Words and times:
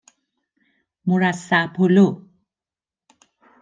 مرصع 1.05 1.65
پلو 1.73 2.25